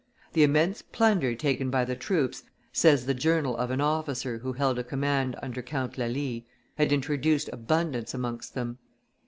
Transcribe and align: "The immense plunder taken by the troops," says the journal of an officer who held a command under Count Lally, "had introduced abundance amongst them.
"The 0.33 0.41
immense 0.41 0.81
plunder 0.81 1.35
taken 1.35 1.69
by 1.69 1.85
the 1.85 1.95
troops," 1.95 2.41
says 2.73 3.05
the 3.05 3.13
journal 3.13 3.55
of 3.55 3.69
an 3.69 3.79
officer 3.81 4.39
who 4.39 4.51
held 4.53 4.79
a 4.79 4.83
command 4.83 5.35
under 5.43 5.61
Count 5.61 5.95
Lally, 5.95 6.47
"had 6.75 6.91
introduced 6.91 7.51
abundance 7.53 8.15
amongst 8.15 8.55
them. 8.55 8.79